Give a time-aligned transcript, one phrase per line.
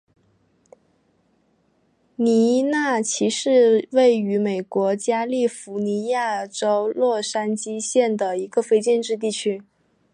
[2.15, 9.61] 尼纳奇是位于美国加利福尼亚州洛杉矶县的一个非建制地区。